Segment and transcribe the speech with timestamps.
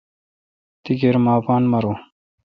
[0.83, 1.95] تی کیر مہ اپان ماروں۔